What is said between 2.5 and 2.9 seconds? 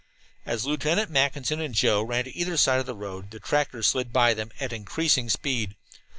side of